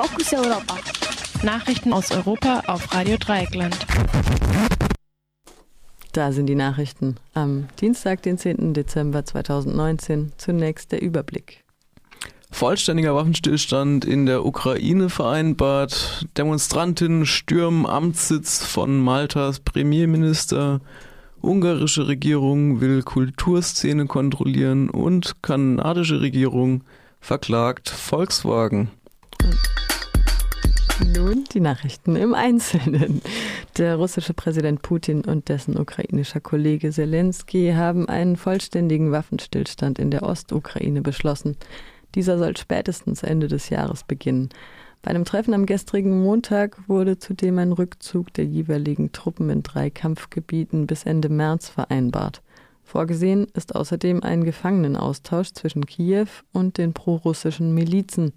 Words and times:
Fokus 0.00 0.32
Europa. 0.32 0.78
Nachrichten 1.42 1.92
aus 1.92 2.10
Europa 2.10 2.62
auf 2.68 2.90
Radio 2.94 3.18
Dreieckland. 3.18 3.76
Da 6.12 6.32
sind 6.32 6.46
die 6.46 6.54
Nachrichten 6.54 7.16
am 7.34 7.68
Dienstag, 7.82 8.22
den 8.22 8.38
10. 8.38 8.72
Dezember 8.72 9.26
2019. 9.26 10.32
Zunächst 10.38 10.92
der 10.92 11.02
Überblick. 11.02 11.64
Vollständiger 12.50 13.14
Waffenstillstand 13.14 14.06
in 14.06 14.24
der 14.24 14.46
Ukraine 14.46 15.10
vereinbart. 15.10 16.26
Demonstrantinnen 16.38 17.26
stürmen 17.26 17.84
Amtssitz 17.84 18.64
von 18.64 18.98
Maltas 18.98 19.60
Premierminister. 19.60 20.80
Ungarische 21.42 22.08
Regierung 22.08 22.80
will 22.80 23.02
Kulturszene 23.02 24.06
kontrollieren 24.06 24.88
und 24.88 25.42
kanadische 25.42 26.22
Regierung 26.22 26.84
verklagt 27.20 27.90
Volkswagen. 27.90 28.88
Nun 31.06 31.44
die 31.52 31.60
Nachrichten 31.60 32.16
im 32.16 32.34
Einzelnen. 32.34 33.22
Der 33.78 33.96
russische 33.96 34.34
Präsident 34.34 34.82
Putin 34.82 35.24
und 35.24 35.48
dessen 35.48 35.78
ukrainischer 35.78 36.40
Kollege 36.40 36.90
Zelensky 36.90 37.72
haben 37.74 38.08
einen 38.08 38.36
vollständigen 38.36 39.10
Waffenstillstand 39.12 39.98
in 39.98 40.10
der 40.10 40.22
Ostukraine 40.22 41.02
beschlossen. 41.02 41.56
Dieser 42.14 42.38
soll 42.38 42.56
spätestens 42.56 43.22
Ende 43.22 43.48
des 43.48 43.70
Jahres 43.70 44.04
beginnen. 44.04 44.50
Bei 45.02 45.10
einem 45.10 45.24
Treffen 45.24 45.54
am 45.54 45.64
gestrigen 45.64 46.22
Montag 46.22 46.76
wurde 46.88 47.18
zudem 47.18 47.58
ein 47.58 47.72
Rückzug 47.72 48.32
der 48.34 48.44
jeweiligen 48.44 49.12
Truppen 49.12 49.48
in 49.48 49.62
drei 49.62 49.88
Kampfgebieten 49.88 50.86
bis 50.86 51.04
Ende 51.04 51.30
März 51.30 51.70
vereinbart. 51.70 52.42
Vorgesehen 52.84 53.46
ist 53.54 53.74
außerdem 53.76 54.22
ein 54.22 54.44
Gefangenenaustausch 54.44 55.52
zwischen 55.52 55.86
Kiew 55.86 56.26
und 56.52 56.76
den 56.76 56.92
prorussischen 56.92 57.72
Milizen. 57.72 58.32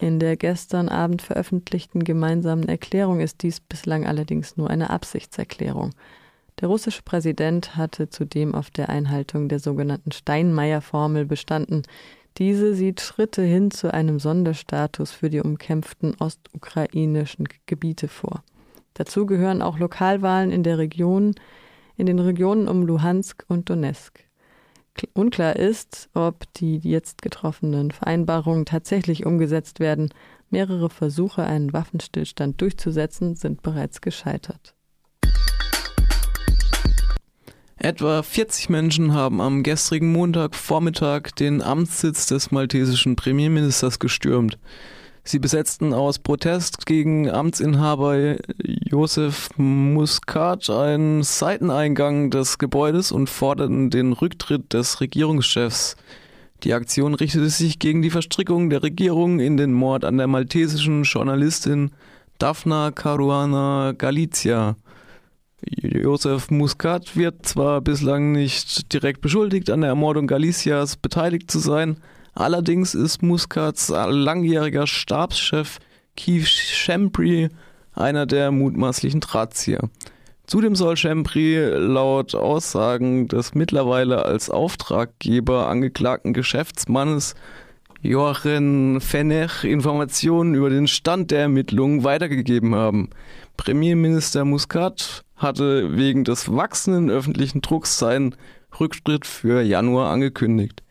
In 0.00 0.18
der 0.18 0.38
gestern 0.38 0.88
Abend 0.88 1.20
veröffentlichten 1.20 2.02
gemeinsamen 2.04 2.66
Erklärung 2.66 3.20
ist 3.20 3.42
dies 3.42 3.60
bislang 3.60 4.06
allerdings 4.06 4.56
nur 4.56 4.70
eine 4.70 4.88
Absichtserklärung. 4.88 5.90
Der 6.58 6.68
russische 6.68 7.02
Präsident 7.02 7.76
hatte 7.76 8.08
zudem 8.08 8.54
auf 8.54 8.70
der 8.70 8.88
Einhaltung 8.88 9.50
der 9.50 9.58
sogenannten 9.58 10.10
Steinmeier-Formel 10.10 11.26
bestanden. 11.26 11.82
Diese 12.38 12.74
sieht 12.74 13.02
Schritte 13.02 13.42
hin 13.42 13.70
zu 13.70 13.92
einem 13.92 14.18
Sonderstatus 14.20 15.10
für 15.10 15.28
die 15.28 15.40
umkämpften 15.40 16.14
ostukrainischen 16.18 17.46
Gebiete 17.66 18.08
vor. 18.08 18.42
Dazu 18.94 19.26
gehören 19.26 19.60
auch 19.60 19.78
Lokalwahlen 19.78 20.50
in 20.50 20.62
der 20.62 20.78
Region, 20.78 21.34
in 21.98 22.06
den 22.06 22.20
Regionen 22.20 22.68
um 22.68 22.86
Luhansk 22.86 23.44
und 23.48 23.68
Donetsk. 23.68 24.29
Unklar 25.14 25.56
ist, 25.56 26.08
ob 26.14 26.52
die 26.54 26.78
jetzt 26.78 27.22
getroffenen 27.22 27.90
Vereinbarungen 27.90 28.64
tatsächlich 28.66 29.26
umgesetzt 29.26 29.80
werden. 29.80 30.10
Mehrere 30.50 30.90
Versuche, 30.90 31.44
einen 31.44 31.72
Waffenstillstand 31.72 32.60
durchzusetzen, 32.60 33.36
sind 33.36 33.62
bereits 33.62 34.00
gescheitert. 34.00 34.74
Etwa 37.76 38.22
40 38.22 38.68
Menschen 38.68 39.14
haben 39.14 39.40
am 39.40 39.62
gestrigen 39.62 40.12
Montagvormittag 40.12 41.30
den 41.38 41.62
Amtssitz 41.62 42.26
des 42.26 42.50
maltesischen 42.50 43.16
Premierministers 43.16 43.98
gestürmt. 43.98 44.58
Sie 45.22 45.38
besetzten 45.38 45.92
aus 45.92 46.18
Protest 46.18 46.86
gegen 46.86 47.30
Amtsinhaber 47.30 48.36
Josef 48.64 49.50
Muscat 49.56 50.70
einen 50.70 51.22
Seiteneingang 51.22 52.30
des 52.30 52.58
Gebäudes 52.58 53.12
und 53.12 53.28
forderten 53.28 53.90
den 53.90 54.12
Rücktritt 54.12 54.72
des 54.72 55.00
Regierungschefs. 55.00 55.96
Die 56.62 56.72
Aktion 56.72 57.14
richtete 57.14 57.48
sich 57.48 57.78
gegen 57.78 58.02
die 58.02 58.10
Verstrickung 58.10 58.70
der 58.70 58.82
Regierung 58.82 59.40
in 59.40 59.56
den 59.56 59.72
Mord 59.72 60.04
an 60.04 60.18
der 60.18 60.26
maltesischen 60.26 61.04
Journalistin 61.04 61.90
Daphna 62.38 62.90
Caruana 62.90 63.92
Galizia. 63.96 64.76
Josef 65.62 66.50
Muscat 66.50 67.16
wird 67.16 67.44
zwar 67.46 67.82
bislang 67.82 68.32
nicht 68.32 68.92
direkt 68.92 69.20
beschuldigt, 69.20 69.70
an 69.70 69.82
der 69.82 69.90
Ermordung 69.90 70.26
Galicias 70.26 70.96
beteiligt 70.96 71.50
zu 71.50 71.58
sein, 71.58 71.98
allerdings 72.40 72.94
ist 72.94 73.22
Muscats 73.22 73.88
langjähriger 73.88 74.86
Stabschef 74.86 75.78
Keith 76.16 76.46
Shempry 76.46 77.48
einer 77.94 78.26
der 78.26 78.50
mutmaßlichen 78.50 79.20
Drahtzieher. 79.20 79.88
Zudem 80.46 80.74
soll 80.74 80.96
Shempry 80.96 81.58
laut 81.58 82.34
Aussagen 82.34 83.28
des 83.28 83.54
mittlerweile 83.54 84.24
als 84.24 84.50
Auftraggeber 84.50 85.68
angeklagten 85.68 86.32
Geschäftsmannes 86.32 87.36
Joachim 88.02 89.00
Fenech 89.00 89.62
Informationen 89.64 90.54
über 90.54 90.70
den 90.70 90.88
Stand 90.88 91.30
der 91.30 91.42
Ermittlungen 91.42 92.02
weitergegeben 92.02 92.74
haben. 92.74 93.10
Premierminister 93.56 94.44
Muscat 94.44 95.22
hatte 95.36 95.96
wegen 95.96 96.24
des 96.24 96.50
wachsenden 96.50 97.10
öffentlichen 97.10 97.60
Drucks 97.60 97.98
seinen 97.98 98.34
Rücktritt 98.80 99.26
für 99.26 99.60
Januar 99.62 100.10
angekündigt. 100.10 100.82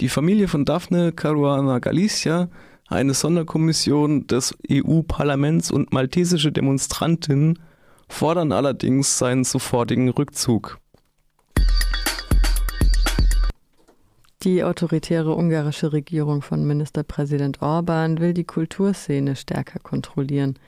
Die 0.00 0.08
Familie 0.08 0.48
von 0.48 0.64
Daphne 0.64 1.12
Caruana 1.12 1.78
Galicia, 1.78 2.48
eine 2.88 3.14
Sonderkommission 3.14 4.26
des 4.26 4.52
EU-Parlaments 4.68 5.70
und 5.70 5.92
maltesische 5.92 6.50
Demonstrantinnen 6.50 7.60
fordern 8.08 8.50
allerdings 8.50 9.18
seinen 9.18 9.44
sofortigen 9.44 10.08
Rückzug. 10.08 10.78
Die 14.42 14.64
autoritäre 14.64 15.34
ungarische 15.34 15.92
Regierung 15.92 16.42
von 16.42 16.66
Ministerpräsident 16.66 17.62
Orban 17.62 18.18
will 18.18 18.34
die 18.34 18.44
Kulturszene 18.44 19.36
stärker 19.36 19.78
kontrollieren. 19.78 20.58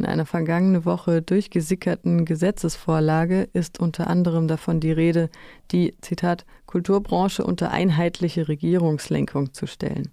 In 0.00 0.06
einer 0.06 0.24
vergangene 0.24 0.86
Woche 0.86 1.20
durchgesickerten 1.20 2.24
Gesetzesvorlage 2.24 3.50
ist 3.52 3.80
unter 3.80 4.06
anderem 4.06 4.48
davon 4.48 4.80
die 4.80 4.92
Rede, 4.92 5.28
die 5.72 5.94
Zitat 6.00 6.46
Kulturbranche 6.64 7.44
unter 7.44 7.70
einheitliche 7.70 8.48
Regierungslenkung 8.48 9.52
zu 9.52 9.66
stellen. 9.66 10.08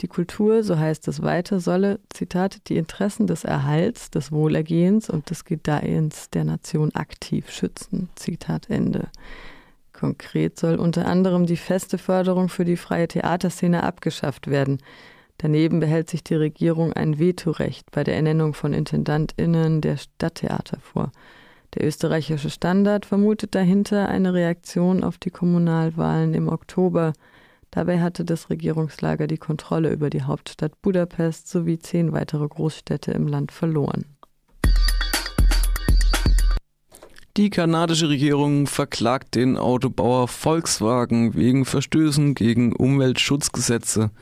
Die 0.00 0.08
Kultur, 0.08 0.62
so 0.62 0.78
heißt 0.78 1.06
es 1.08 1.20
weiter, 1.20 1.60
solle, 1.60 2.00
Zitat, 2.08 2.70
die 2.70 2.78
Interessen 2.78 3.26
des 3.26 3.44
Erhalts, 3.44 4.10
des 4.10 4.32
Wohlergehens 4.32 5.10
und 5.10 5.28
des 5.28 5.44
Gedeihens 5.44 6.30
der 6.30 6.44
Nation 6.44 6.94
aktiv 6.94 7.50
schützen. 7.50 8.08
Zitat 8.14 8.70
Ende. 8.70 9.08
Konkret 9.92 10.58
soll 10.58 10.76
unter 10.76 11.04
anderem 11.04 11.44
die 11.44 11.58
feste 11.58 11.98
Förderung 11.98 12.48
für 12.48 12.64
die 12.64 12.78
freie 12.78 13.06
Theaterszene 13.06 13.82
abgeschafft 13.82 14.48
werden. 14.48 14.78
Daneben 15.38 15.80
behält 15.80 16.08
sich 16.08 16.22
die 16.22 16.36
Regierung 16.36 16.92
ein 16.92 17.18
Vetorecht 17.18 17.90
bei 17.90 18.04
der 18.04 18.16
Ernennung 18.16 18.54
von 18.54 18.72
Intendantinnen 18.72 19.80
der 19.80 19.96
Stadttheater 19.96 20.78
vor. 20.80 21.12
Der 21.74 21.84
österreichische 21.86 22.50
Standard 22.50 23.04
vermutet 23.04 23.54
dahinter 23.54 24.08
eine 24.08 24.32
Reaktion 24.32 25.02
auf 25.02 25.18
die 25.18 25.30
Kommunalwahlen 25.30 26.32
im 26.34 26.48
Oktober. 26.48 27.12
Dabei 27.72 28.00
hatte 28.00 28.24
das 28.24 28.48
Regierungslager 28.48 29.26
die 29.26 29.38
Kontrolle 29.38 29.92
über 29.92 30.08
die 30.08 30.22
Hauptstadt 30.22 30.80
Budapest 30.82 31.48
sowie 31.48 31.80
zehn 31.80 32.12
weitere 32.12 32.46
Großstädte 32.46 33.10
im 33.10 33.26
Land 33.26 33.50
verloren. 33.50 34.04
Die 37.36 37.50
kanadische 37.50 38.08
Regierung 38.08 38.68
verklagt 38.68 39.34
den 39.34 39.58
Autobauer 39.58 40.28
Volkswagen 40.28 41.34
wegen 41.34 41.64
Verstößen 41.64 42.36
gegen 42.36 42.72
Umweltschutzgesetze. 42.72 44.12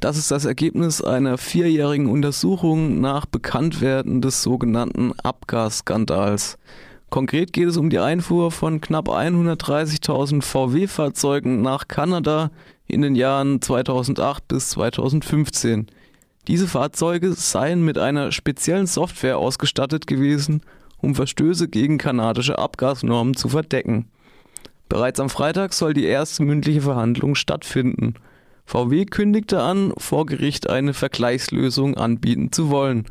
Das 0.00 0.16
ist 0.16 0.30
das 0.30 0.44
Ergebnis 0.44 1.02
einer 1.02 1.38
vierjährigen 1.38 2.06
Untersuchung 2.06 3.00
nach 3.00 3.26
Bekanntwerden 3.26 4.20
des 4.20 4.44
sogenannten 4.44 5.12
Abgasskandals. 5.24 6.56
Konkret 7.10 7.52
geht 7.52 7.66
es 7.66 7.76
um 7.76 7.90
die 7.90 7.98
Einfuhr 7.98 8.52
von 8.52 8.80
knapp 8.80 9.08
130.000 9.08 10.42
VW-Fahrzeugen 10.42 11.62
nach 11.62 11.88
Kanada 11.88 12.52
in 12.86 13.02
den 13.02 13.16
Jahren 13.16 13.60
2008 13.60 14.46
bis 14.46 14.70
2015. 14.70 15.88
Diese 16.46 16.68
Fahrzeuge 16.68 17.32
seien 17.32 17.84
mit 17.84 17.98
einer 17.98 18.30
speziellen 18.30 18.86
Software 18.86 19.38
ausgestattet 19.38 20.06
gewesen, 20.06 20.62
um 20.98 21.16
Verstöße 21.16 21.66
gegen 21.66 21.98
kanadische 21.98 22.58
Abgasnormen 22.58 23.34
zu 23.34 23.48
verdecken. 23.48 24.06
Bereits 24.88 25.18
am 25.18 25.28
Freitag 25.28 25.72
soll 25.72 25.92
die 25.92 26.04
erste 26.04 26.44
mündliche 26.44 26.82
Verhandlung 26.82 27.34
stattfinden. 27.34 28.14
VW 28.68 29.06
kündigte 29.06 29.62
an, 29.62 29.94
vor 29.96 30.26
Gericht 30.26 30.68
eine 30.68 30.92
Vergleichslösung 30.92 31.96
anbieten 31.96 32.52
zu 32.52 32.68
wollen. 32.68 33.06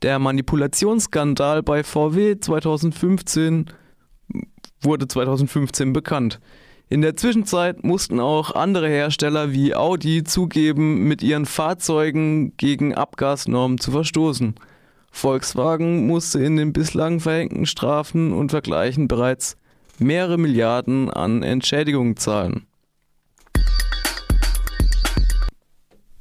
Der 0.00 0.18
Manipulationsskandal 0.18 1.62
bei 1.62 1.84
VW 1.84 2.40
2015 2.40 3.66
wurde 4.80 5.06
2015 5.06 5.92
bekannt. 5.92 6.40
In 6.88 7.02
der 7.02 7.16
Zwischenzeit 7.16 7.84
mussten 7.84 8.18
auch 8.18 8.54
andere 8.54 8.88
Hersteller 8.88 9.52
wie 9.52 9.74
Audi 9.74 10.24
zugeben, 10.24 11.06
mit 11.06 11.22
ihren 11.22 11.44
Fahrzeugen 11.44 12.56
gegen 12.56 12.94
Abgasnormen 12.94 13.76
zu 13.76 13.90
verstoßen. 13.90 14.54
Volkswagen 15.10 16.06
musste 16.06 16.42
in 16.42 16.56
den 16.56 16.72
bislang 16.72 17.20
verhängten 17.20 17.66
Strafen 17.66 18.32
und 18.32 18.52
Vergleichen 18.52 19.06
bereits 19.06 19.58
mehrere 19.98 20.38
Milliarden 20.38 21.10
an 21.10 21.42
Entschädigungen 21.42 22.16
zahlen. 22.16 22.67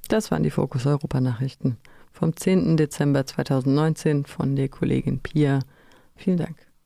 Das 0.08 0.32
waren 0.32 0.44
die 0.44 0.52
Fokus 0.52 0.86
Europa 0.86 1.20
Nachrichten. 1.20 1.78
vom 2.18 2.36
10. 2.36 2.78
Dezember 2.78 3.26
2019 3.26 4.26
von 4.26 4.56
der 4.56 4.70
Kollegin 4.70 5.20
Pia. 5.20 5.60
Vielen 6.16 6.38
Dank. 6.38 6.67